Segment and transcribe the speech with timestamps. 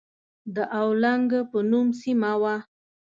[0.55, 2.55] د اولنګ په نوم سيمه وه.